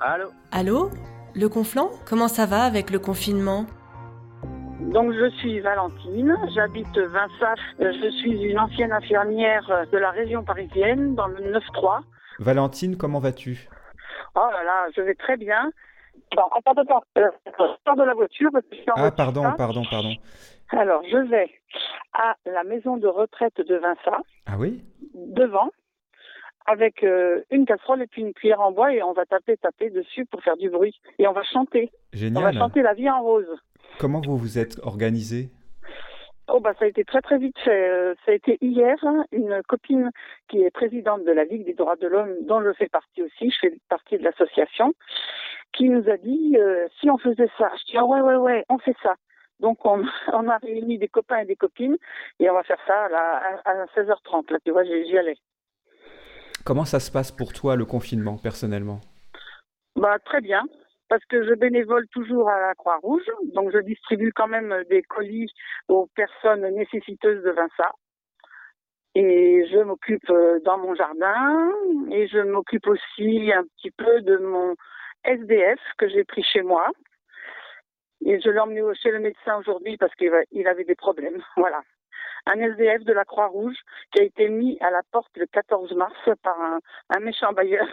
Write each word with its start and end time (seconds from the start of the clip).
Allô 0.00 0.28
Allô 0.52 0.90
Le 1.34 1.48
Conflant 1.48 1.90
Comment 2.08 2.28
ça 2.28 2.46
va 2.46 2.62
avec 2.62 2.90
le 2.90 2.98
confinement 2.98 3.64
Donc 4.92 5.12
je 5.12 5.30
suis 5.38 5.60
Valentine, 5.60 6.34
j'habite 6.54 6.96
Vinsaf, 6.96 7.58
je 7.78 8.10
suis 8.20 8.32
une 8.44 8.58
ancienne 8.58 8.92
infirmière 8.92 9.86
de 9.92 9.98
la 9.98 10.10
région 10.10 10.44
parisienne 10.44 11.14
dans 11.14 11.26
le 11.26 11.52
9-3. 11.52 12.00
Valentine, 12.38 12.96
comment 12.96 13.18
vas-tu? 13.18 13.68
Oh 14.36 14.48
là 14.52 14.62
là, 14.64 14.86
je 14.96 15.02
vais 15.02 15.14
très 15.14 15.36
bien. 15.36 15.70
Bon, 16.36 16.42
attends, 16.56 16.80
attends, 16.80 17.02
euh, 17.18 17.30
je 17.46 17.64
sors 17.86 17.96
de 17.96 18.02
la 18.04 18.14
voiture 18.14 18.50
parce 18.52 18.64
que 18.66 18.76
je 18.76 18.82
suis 18.82 18.90
en 18.90 18.94
Ah, 18.96 19.10
pardon, 19.10 19.42
là. 19.42 19.54
pardon, 19.56 19.82
pardon. 19.90 20.12
Alors, 20.70 21.02
je 21.10 21.16
vais 21.28 21.50
à 22.12 22.34
la 22.46 22.62
maison 22.64 22.96
de 22.98 23.06
retraite 23.08 23.56
de 23.56 23.76
Vinsaf, 23.76 24.22
Ah 24.46 24.56
oui? 24.58 24.84
Devant, 25.14 25.70
avec 26.68 27.02
euh, 27.02 27.42
une 27.50 27.64
casserole 27.66 28.02
et 28.02 28.06
puis 28.06 28.22
une 28.22 28.32
cuillère 28.34 28.60
en 28.60 28.72
bois 28.72 28.92
et 28.92 29.02
on 29.02 29.12
va 29.12 29.24
taper, 29.26 29.56
taper 29.56 29.90
dessus 29.90 30.24
pour 30.26 30.42
faire 30.42 30.56
du 30.56 30.70
bruit. 30.70 30.94
Et 31.18 31.26
on 31.26 31.32
va 31.32 31.42
chanter. 31.42 31.90
On 31.92 32.16
va 32.16 32.18
Génial. 32.18 32.54
chanter 32.58 32.82
La 32.82 32.94
vie 32.94 33.10
en 33.10 33.22
rose. 33.22 33.48
Comment 33.98 34.20
vous 34.20 34.36
vous 34.36 34.58
êtes 34.58 34.78
organisé? 34.82 35.48
Oh 36.50 36.60
bah 36.60 36.72
ça 36.78 36.86
a 36.86 36.88
été 36.88 37.04
très 37.04 37.20
très 37.20 37.36
vite 37.38 37.58
fait. 37.58 37.90
Euh, 37.90 38.14
Ça 38.24 38.32
a 38.32 38.34
été 38.34 38.56
hier, 38.62 38.96
hein, 39.02 39.24
une 39.32 39.60
copine 39.68 40.10
qui 40.48 40.62
est 40.62 40.70
présidente 40.70 41.24
de 41.24 41.32
la 41.32 41.44
Ligue 41.44 41.66
des 41.66 41.74
droits 41.74 41.96
de 41.96 42.06
l'homme, 42.06 42.34
dont 42.46 42.62
je 42.62 42.72
fais 42.72 42.88
partie 42.88 43.22
aussi, 43.22 43.50
je 43.50 43.58
fais 43.60 43.72
partie 43.90 44.16
de 44.16 44.24
l'association, 44.24 44.94
qui 45.74 45.90
nous 45.90 46.08
a 46.08 46.16
dit 46.16 46.56
euh, 46.58 46.86
si 47.00 47.10
on 47.10 47.18
faisait 47.18 47.50
ça. 47.58 47.70
Je 47.80 47.92
dis 47.92 47.98
ah 47.98 48.04
ouais 48.06 48.22
ouais 48.22 48.36
ouais, 48.36 48.64
on 48.70 48.78
fait 48.78 48.96
ça. 49.02 49.14
Donc 49.60 49.84
on, 49.84 50.02
on 50.32 50.48
a 50.48 50.56
réuni 50.58 50.96
des 50.96 51.08
copains 51.08 51.40
et 51.40 51.44
des 51.44 51.56
copines 51.56 51.98
et 52.40 52.48
on 52.48 52.54
va 52.54 52.62
faire 52.62 52.80
ça 52.86 53.04
à, 53.04 53.08
la- 53.10 53.60
à, 53.66 53.82
à 53.82 53.84
16h30. 53.96 54.50
Là 54.52 54.58
tu 54.64 54.70
vois, 54.70 54.84
j'y 54.84 55.18
allais. 55.18 55.36
Comment 56.68 56.84
ça 56.84 57.00
se 57.00 57.10
passe 57.10 57.32
pour 57.32 57.54
toi 57.54 57.76
le 57.76 57.86
confinement 57.86 58.36
personnellement? 58.36 59.00
Bah 59.96 60.18
très 60.18 60.42
bien. 60.42 60.64
Parce 61.08 61.24
que 61.24 61.42
je 61.42 61.54
bénévole 61.54 62.06
toujours 62.08 62.50
à 62.50 62.60
la 62.60 62.74
Croix-Rouge, 62.74 63.24
donc 63.54 63.72
je 63.72 63.78
distribue 63.78 64.32
quand 64.34 64.48
même 64.48 64.84
des 64.90 65.00
colis 65.00 65.50
aux 65.88 66.08
personnes 66.14 66.68
nécessiteuses 66.68 67.42
de 67.42 67.52
Vinça. 67.52 67.90
Et 69.14 69.66
je 69.72 69.78
m'occupe 69.78 70.28
euh, 70.28 70.60
dans 70.66 70.76
mon 70.76 70.94
jardin 70.94 71.72
et 72.10 72.28
je 72.28 72.40
m'occupe 72.40 72.86
aussi 72.86 73.50
un 73.50 73.62
petit 73.62 73.90
peu 73.90 74.20
de 74.20 74.36
mon 74.36 74.74
SDF 75.24 75.80
que 75.96 76.06
j'ai 76.10 76.24
pris 76.24 76.42
chez 76.42 76.60
moi. 76.60 76.90
Et 78.26 78.38
je 78.42 78.50
l'ai 78.50 78.58
emmené 78.58 78.82
chez 79.02 79.10
le 79.10 79.20
médecin 79.20 79.56
aujourd'hui 79.56 79.96
parce 79.96 80.14
qu'il 80.16 80.28
va- 80.28 80.44
il 80.50 80.68
avait 80.68 80.84
des 80.84 80.96
problèmes. 80.96 81.40
Voilà. 81.56 81.80
Un 82.48 82.60
SDF 82.60 83.04
de 83.04 83.12
la 83.12 83.24
Croix-Rouge 83.24 83.76
qui 84.12 84.20
a 84.20 84.24
été 84.24 84.48
mis 84.48 84.78
à 84.80 84.90
la 84.90 85.02
porte 85.12 85.36
le 85.36 85.46
14 85.46 85.94
mars 85.94 86.14
par 86.42 86.60
un, 86.60 86.80
un 87.10 87.20
méchant 87.20 87.52
bailleur. 87.52 87.86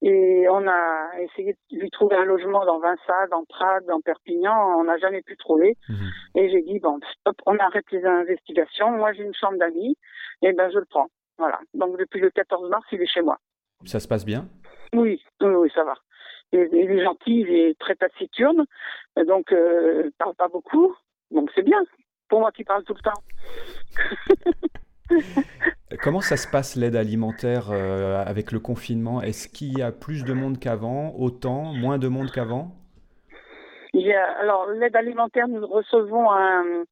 Et 0.00 0.46
on 0.48 0.66
a 0.68 1.10
essayé 1.20 1.56
de 1.72 1.78
lui 1.78 1.90
trouver 1.90 2.16
un 2.16 2.24
logement 2.24 2.64
dans 2.64 2.78
Vinça, 2.78 3.26
dans 3.30 3.44
Prades, 3.44 3.84
dans 3.86 4.00
Perpignan. 4.00 4.78
On 4.78 4.84
n'a 4.84 4.96
jamais 4.98 5.22
pu 5.22 5.36
trouver. 5.36 5.76
Mhm. 5.88 6.10
Et 6.36 6.50
j'ai 6.50 6.62
dit, 6.62 6.78
bon, 6.78 7.00
stop, 7.20 7.36
on 7.46 7.56
arrête 7.58 7.90
les 7.90 8.04
investigations. 8.04 8.90
Moi, 8.92 9.12
j'ai 9.12 9.24
une 9.24 9.34
chambre 9.34 9.58
d'amis. 9.58 9.96
Et 10.42 10.52
ben, 10.52 10.70
je 10.72 10.78
le 10.78 10.84
prends. 10.84 11.08
Voilà. 11.36 11.58
Donc, 11.74 11.98
depuis 11.98 12.20
le 12.20 12.30
14 12.30 12.70
mars, 12.70 12.86
il 12.92 13.02
est 13.02 13.06
chez 13.06 13.22
moi. 13.22 13.38
Ça 13.84 13.98
se 13.98 14.06
passe 14.06 14.24
bien? 14.24 14.46
Oui, 14.92 15.20
oui, 15.40 15.54
oui, 15.54 15.70
ça 15.74 15.84
va. 15.84 15.94
Il 16.52 16.68
il 16.72 16.90
est 16.90 17.04
gentil, 17.04 17.40
il 17.40 17.50
est 17.50 17.78
très 17.78 17.94
taciturne. 17.96 18.64
Donc, 19.16 19.52
euh, 19.52 20.10
parle 20.18 20.34
pas 20.34 20.48
beaucoup. 20.48 20.94
Donc, 21.30 21.50
c'est 21.54 21.62
bien. 21.62 21.82
Pour 22.28 22.40
moi 22.40 22.52
qui 22.52 22.64
parle 22.64 22.84
tout 22.84 22.94
le 22.94 23.00
temps. 23.00 23.22
Comment 26.02 26.20
ça 26.20 26.36
se 26.36 26.46
passe 26.46 26.76
l'aide 26.76 26.96
alimentaire 26.96 27.70
euh, 27.70 28.22
avec 28.24 28.52
le 28.52 28.60
confinement? 28.60 29.22
Est-ce 29.22 29.48
qu'il 29.48 29.78
y 29.78 29.82
a 29.82 29.90
plus 29.90 30.24
de 30.24 30.34
monde 30.34 30.58
qu'avant 30.58 31.14
Autant 31.16 31.72
Moins 31.72 31.98
de 31.98 32.08
monde 32.08 32.30
qu'avant? 32.30 32.74
Il 33.94 34.02
y 34.02 34.12
a, 34.12 34.24
alors, 34.38 34.66
l'aide 34.66 34.94
alimentaire, 34.94 35.48
nous 35.48 35.66
recevons 35.66 36.30
un, 36.30 36.84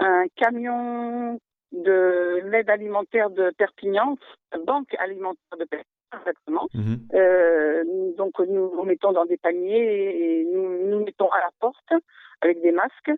un 0.00 0.24
camion 0.36 1.38
de 1.72 2.40
l'aide 2.50 2.70
alimentaire 2.70 3.30
de 3.30 3.50
Perpignan, 3.56 4.16
banque 4.66 4.94
alimentaire 4.98 5.58
de 5.58 5.64
Perpignan, 5.64 6.18
exactement. 6.18 6.68
Mhm. 6.74 7.08
Euh, 7.14 7.84
donc, 8.16 8.38
nous 8.40 8.72
nous 8.76 8.84
mettons 8.84 9.12
dans 9.12 9.26
des 9.26 9.36
paniers 9.36 10.40
et 10.40 10.44
nous 10.52 10.88
nous 10.88 11.04
mettons 11.04 11.28
à 11.30 11.38
la 11.38 11.50
porte 11.60 11.92
avec 12.40 12.60
des 12.62 12.72
masques 12.72 13.12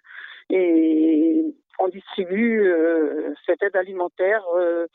et 0.50 1.54
on 1.78 1.88
distribue 1.88 2.66
euh, 2.66 3.34
cette 3.44 3.62
aide 3.62 3.76
alimentaire 3.76 4.42
euh, 4.56 4.86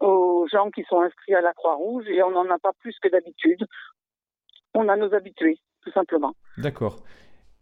aux 0.00 0.46
gens 0.50 0.70
qui 0.70 0.84
sont 0.84 1.00
inscrits 1.00 1.34
à 1.34 1.40
la 1.40 1.52
Croix-Rouge 1.52 2.06
et 2.08 2.22
on 2.22 2.30
n'en 2.30 2.48
a 2.50 2.58
pas 2.58 2.72
plus 2.78 2.96
que 3.00 3.08
d'habitude. 3.08 3.66
On 4.74 4.88
a 4.88 4.96
nos 4.96 5.12
habitués, 5.14 5.58
tout 5.82 5.90
simplement. 5.92 6.34
D'accord. 6.56 6.96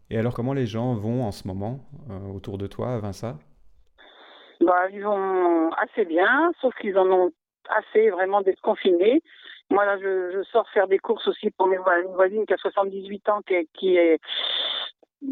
Et 0.09 0.17
alors 0.17 0.33
comment 0.33 0.53
les 0.53 0.65
gens 0.65 0.93
vont 0.95 1.23
en 1.23 1.31
ce 1.31 1.47
moment 1.47 1.79
euh, 2.09 2.33
autour 2.33 2.57
de 2.57 2.67
toi 2.67 2.93
à 2.93 2.99
Vinça 2.99 3.37
Bah, 4.61 4.89
ils 4.91 5.03
vont 5.03 5.71
assez 5.71 6.05
bien, 6.05 6.51
sauf 6.61 6.73
qu'ils 6.75 6.97
en 6.97 7.07
ont 7.07 7.31
assez 7.69 8.09
vraiment 8.09 8.41
d'être 8.41 8.61
confinés. 8.61 9.21
Moi, 9.71 9.85
là, 9.85 9.99
je, 9.99 10.31
je 10.33 10.43
sors 10.51 10.67
faire 10.69 10.87
des 10.87 10.97
courses 10.97 11.27
aussi 11.27 11.51
pour 11.51 11.67
mes 11.67 11.77
une 11.77 12.13
voisine 12.15 12.45
qui 12.47 12.53
a 12.53 12.57
78 12.57 13.29
ans, 13.29 13.41
qui 13.45 13.69
qui 13.73 13.97
est 13.97 14.19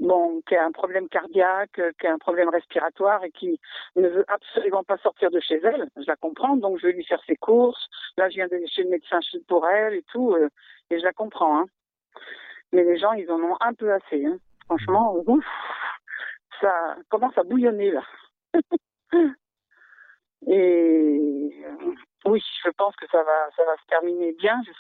bon, 0.08 0.42
qui 0.48 0.56
a 0.56 0.66
un 0.66 0.72
problème 0.72 1.08
cardiaque, 1.10 1.80
qui 2.00 2.08
a 2.08 2.14
un 2.14 2.18
problème 2.18 2.50
respiratoire 2.50 3.24
et 3.24 3.32
qui 3.32 3.60
ne 3.96 4.08
veut 4.08 4.26
absolument 4.28 4.84
pas 4.84 4.98
sortir 4.98 5.30
de 5.32 5.40
chez 5.40 5.60
elle. 5.64 5.88
Je 5.98 6.08
la 6.08 6.16
comprends, 6.16 6.56
donc 6.56 6.80
je 6.80 6.88
vais 6.88 6.94
lui 6.94 7.06
faire 7.06 7.22
ses 7.28 7.36
courses. 7.36 7.88
Là, 8.18 8.30
je 8.30 8.36
viens 8.36 8.48
d'aller 8.48 8.68
chez 8.68 8.84
le 8.84 8.90
médecin 8.90 9.20
pour 9.48 9.68
elle 9.68 9.94
et 9.96 10.04
tout, 10.12 10.34
euh, 10.34 10.50
et 10.90 11.00
je 11.00 11.04
la 11.04 11.14
comprends. 11.14 11.60
Hein. 11.60 11.66
Mais 12.74 12.84
les 12.84 12.98
gens, 12.98 13.14
ils 13.14 13.30
en 13.32 13.40
ont 13.42 13.58
un 13.60 13.74
peu 13.74 13.92
assez. 13.94 14.26
Hein. 14.26 14.38
Franchement, 14.66 15.16
ouf, 15.28 15.46
ça 16.62 16.96
commence 17.10 17.38
à 17.38 17.44
bouillonner 17.44 17.92
là. 17.92 18.04
Et 20.48 21.52
euh, 21.66 21.94
oui, 22.26 22.44
je 22.64 22.70
pense 22.72 22.96
que 22.96 23.08
ça 23.12 23.24
va, 23.24 23.50
ça 23.56 23.64
va 23.66 23.76
se 23.78 23.86
terminer 23.88 24.34
bien. 24.34 24.62
Je- 24.66 24.72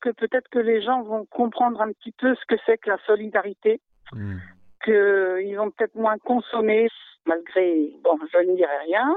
Que 0.00 0.10
peut-être 0.10 0.48
que 0.48 0.58
les 0.60 0.80
gens 0.80 1.02
vont 1.02 1.26
comprendre 1.26 1.80
un 1.80 1.92
petit 1.92 2.12
peu 2.12 2.34
ce 2.34 2.44
que 2.46 2.54
c'est 2.64 2.78
que 2.78 2.90
la 2.90 2.98
solidarité, 3.06 3.80
Mhm. 4.12 4.40
qu'ils 4.84 5.56
vont 5.56 5.70
peut-être 5.70 5.94
moins 5.96 6.18
consommer, 6.18 6.88
malgré, 7.26 7.92
bon, 8.02 8.18
je 8.32 8.38
ne 8.38 8.56
dirai 8.56 8.78
rien. 8.86 9.14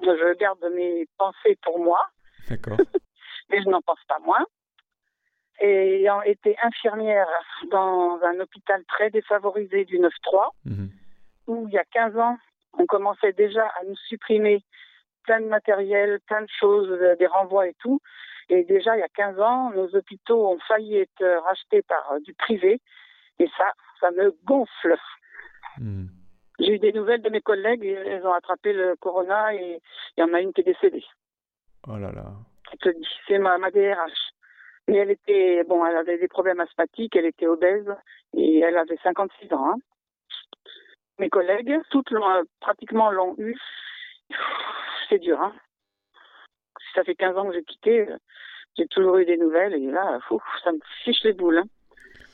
Je 0.00 0.34
garde 0.36 0.64
mes 0.74 1.06
pensées 1.18 1.56
pour 1.62 1.78
moi, 1.78 2.00
D'accord. 2.48 2.76
mais 3.50 3.62
je 3.62 3.68
n'en 3.68 3.80
pense 3.82 4.02
pas 4.08 4.18
moins. 4.20 4.44
Et 5.60 6.00
ayant 6.00 6.22
été 6.22 6.56
infirmière 6.62 7.28
dans 7.70 8.18
un 8.24 8.40
hôpital 8.40 8.82
très 8.86 9.10
défavorisé 9.10 9.84
du 9.84 9.98
9-3, 10.00 10.50
Mhm. 10.64 10.90
où 11.46 11.68
il 11.68 11.74
y 11.74 11.78
a 11.78 11.84
15 11.84 12.16
ans, 12.18 12.36
on 12.78 12.86
commençait 12.86 13.32
déjà 13.34 13.66
à 13.66 13.84
nous 13.84 13.96
supprimer 14.08 14.64
plein 15.24 15.40
de 15.40 15.46
matériel, 15.46 16.18
plein 16.26 16.42
de 16.42 16.50
choses, 16.58 16.90
euh, 16.90 17.14
des 17.16 17.26
renvois 17.28 17.68
et 17.68 17.74
tout. 17.74 18.00
Et 18.48 18.64
déjà, 18.64 18.96
il 18.96 19.00
y 19.00 19.04
a 19.04 19.08
15 19.08 19.38
ans, 19.38 19.70
nos 19.70 19.94
hôpitaux 19.94 20.48
ont 20.48 20.58
failli 20.66 20.96
être 20.96 21.24
rachetés 21.44 21.82
par 21.82 22.10
euh, 22.12 22.18
du 22.20 22.34
privé. 22.34 22.80
Et 23.38 23.48
ça, 23.56 23.70
ça 24.02 24.10
me 24.10 24.30
gonfle. 24.44 24.96
Mhm. 25.78 26.08
J'ai 26.58 26.74
eu 26.74 26.78
des 26.78 26.92
nouvelles 26.92 27.22
de 27.22 27.30
mes 27.30 27.40
collègues, 27.40 27.84
elles 27.84 28.26
ont 28.26 28.32
attrapé 28.34 28.72
le 28.74 28.94
corona 28.96 29.54
et 29.54 29.80
il 30.16 30.20
y 30.20 30.22
en 30.22 30.34
a 30.34 30.40
une 30.40 30.52
qui 30.52 30.60
est 30.60 30.64
décédée. 30.64 31.04
Oh 31.88 31.96
là 31.96 32.12
là. 32.12 32.26
C'est 33.26 33.38
ma, 33.38 33.56
ma 33.58 33.70
DRH. 33.70 34.12
Mais 34.88 34.96
elle 34.96 35.10
était, 35.10 35.64
bon, 35.64 35.84
elle 35.86 35.96
avait 35.96 36.18
des 36.18 36.28
problèmes 36.28 36.60
asthmatiques, 36.60 37.16
elle 37.16 37.26
était 37.26 37.46
obèse 37.46 37.88
et 38.34 38.60
elle 38.60 38.76
avait 38.76 38.98
56 39.02 39.52
ans. 39.54 39.70
hein. 39.72 39.76
Mes 41.18 41.30
collègues, 41.30 41.78
toutes 41.90 42.10
l'ont, 42.10 42.28
euh, 42.28 42.42
pratiquement 42.60 43.10
l'ont 43.10 43.34
eu. 43.38 43.56
C'est 45.08 45.18
dur, 45.20 45.40
hein. 45.40 45.54
Ça 46.94 47.04
fait 47.04 47.14
15 47.14 47.36
ans 47.38 47.46
que 47.48 47.54
j'ai 47.54 47.64
quitté, 47.64 48.08
euh, 48.08 48.16
j'ai 48.76 48.86
toujours 48.88 49.16
eu 49.18 49.24
des 49.24 49.36
nouvelles 49.36 49.74
et 49.74 49.90
là, 49.90 50.18
ça 50.64 50.72
me 50.72 50.78
fiche 51.04 51.22
les 51.24 51.32
boules. 51.32 51.58
hein. 51.58 51.64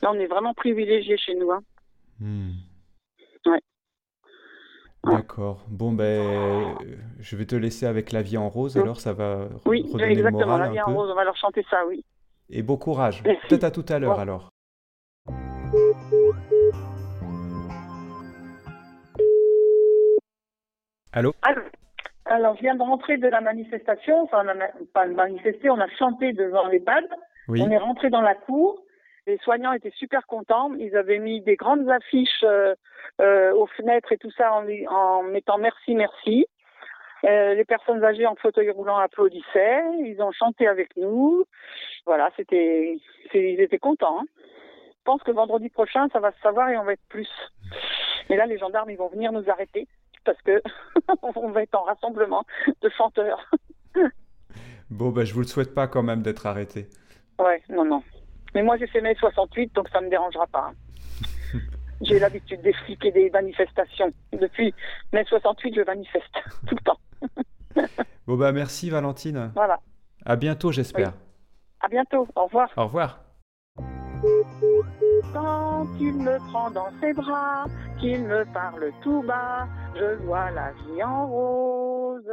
Là, 0.01 0.11
on 0.11 0.19
est 0.19 0.27
vraiment 0.27 0.53
privilégiés 0.53 1.17
chez 1.17 1.35
nous. 1.35 1.51
Hein. 1.51 1.61
Ouais. 3.45 3.59
D'accord. 5.05 5.65
Bon 5.69 5.93
ben, 5.93 6.03
euh, 6.03 6.65
je 7.19 7.35
vais 7.37 7.45
te 7.45 7.55
laisser 7.55 7.85
avec 7.85 8.11
la 8.11 8.21
vie 8.21 8.37
en 8.37 8.49
rose. 8.49 8.75
Mm. 8.75 8.81
Alors 8.81 8.99
ça 8.99 9.13
va 9.13 9.45
re- 9.45 9.61
Oui, 9.65 9.83
redonner 9.87 10.07
le 10.07 10.11
exactement. 10.19 10.45
moral 10.45 10.59
La 10.59 10.65
un 10.67 10.71
vie 10.71 10.81
en 10.81 10.93
rose, 10.93 11.09
on 11.09 11.15
va 11.15 11.23
leur 11.23 11.37
chanter 11.37 11.63
ça, 11.69 11.85
oui. 11.87 12.03
Et 12.49 12.63
bon 12.63 12.75
courage. 12.77 13.23
Peut-être 13.23 13.63
à 13.63 13.71
tout 13.71 13.85
à 13.87 13.99
l'heure 13.99 14.19
alors. 14.19 14.49
Allô? 21.11 21.33
Alors, 21.41 21.63
alors, 22.25 22.55
je 22.57 22.61
viens 22.61 22.75
de 22.75 22.81
rentrer 22.81 23.17
de 23.17 23.27
la 23.27 23.41
manifestation, 23.41 24.21
enfin, 24.23 24.43
on 24.45 24.49
a 24.49 24.67
pas 24.93 25.07
manifesté, 25.07 25.69
on 25.69 25.79
a 25.79 25.87
chanté 25.97 26.33
devant 26.33 26.67
l'EHPAD. 26.67 27.03
Oui. 27.47 27.61
On 27.63 27.71
est 27.71 27.77
rentré 27.77 28.09
dans 28.09 28.21
la 28.21 28.35
cour. 28.35 28.83
Les 29.27 29.37
soignants 29.39 29.73
étaient 29.73 29.93
super 29.95 30.25
contents. 30.27 30.73
Ils 30.75 30.95
avaient 30.95 31.19
mis 31.19 31.41
des 31.41 31.55
grandes 31.55 31.89
affiches 31.89 32.43
euh, 32.43 32.73
euh, 33.21 33.53
aux 33.53 33.67
fenêtres 33.67 34.11
et 34.11 34.17
tout 34.17 34.31
ça 34.31 34.53
en, 34.53 34.65
en 34.87 35.23
mettant 35.23 35.57
merci, 35.57 35.95
merci. 35.95 36.45
Euh, 37.25 37.53
les 37.53 37.65
personnes 37.65 38.03
âgées 38.03 38.25
en 38.25 38.35
fauteuil 38.35 38.69
roulant 38.69 38.97
applaudissaient. 38.97 39.83
Ils 39.99 40.21
ont 40.21 40.31
chanté 40.31 40.67
avec 40.67 40.95
nous. 40.95 41.43
Voilà, 42.05 42.29
c'était, 42.37 42.97
ils 43.33 43.61
étaient 43.61 43.77
contents. 43.79 44.21
hein. 44.21 44.25
pense 45.03 45.21
que 45.23 45.31
vendredi 45.31 45.69
prochain, 45.69 46.07
ça 46.13 46.19
va 46.19 46.31
se 46.31 46.39
savoir 46.39 46.69
et 46.69 46.77
on 46.77 46.83
va 46.83 46.93
être 46.93 47.07
plus. 47.09 47.29
Mais 48.29 48.37
là, 48.37 48.45
les 48.45 48.57
gendarmes, 48.57 48.89
ils 48.89 48.97
vont 48.97 49.09
venir 49.09 49.31
nous 49.31 49.49
arrêter 49.49 49.87
parce 50.23 50.41
que 50.43 50.61
on 51.35 51.49
va 51.49 51.63
être 51.63 51.75
en 51.75 51.83
rassemblement 51.83 52.45
de 52.81 52.89
chanteurs. 52.89 53.49
bon, 54.89 55.09
ben, 55.09 55.25
je 55.25 55.33
vous 55.33 55.41
le 55.41 55.47
souhaite 55.47 55.73
pas 55.73 55.87
quand 55.87 56.03
même 56.03 56.21
d'être 56.21 56.45
arrêté. 56.45 56.87
Ouais, 57.37 57.61
non, 57.69 57.85
non. 57.85 58.03
Mais 58.55 58.63
moi, 58.63 58.77
j'ai 58.77 58.87
fait 58.87 59.01
mai 59.01 59.15
68, 59.19 59.73
donc 59.75 59.89
ça 59.89 60.01
me 60.01 60.09
dérangera 60.09 60.47
pas. 60.47 60.71
Hein. 60.71 61.59
j'ai 62.01 62.19
l'habitude 62.19 62.61
des 62.61 62.73
flics 62.73 63.03
et 63.05 63.11
des 63.11 63.29
manifestations. 63.29 64.11
Depuis 64.33 64.73
mai 65.13 65.23
68, 65.27 65.75
je 65.75 65.81
manifeste 65.81 66.33
tout 66.67 66.75
le 66.75 66.83
temps. 66.83 66.99
bon, 68.27 68.37
bah, 68.37 68.51
merci, 68.51 68.89
Valentine. 68.89 69.51
Voilà. 69.55 69.79
À 70.25 70.35
bientôt, 70.35 70.71
j'espère. 70.71 71.13
À 71.81 71.87
bientôt. 71.87 72.27
Au 72.35 72.45
revoir. 72.45 72.69
Au 72.75 72.85
revoir. 72.85 73.19
Quand 75.33 75.87
il 75.99 76.13
me 76.13 76.37
prend 76.51 76.69
dans 76.71 76.89
ses 76.99 77.13
bras, 77.13 77.65
qu'il 77.99 78.23
me 78.23 78.43
parle 78.53 78.91
tout 79.01 79.23
bas, 79.23 79.67
je 79.95 80.15
vois 80.25 80.51
la 80.51 80.71
vie 80.73 81.03
en 81.03 81.27
rose. 81.27 82.31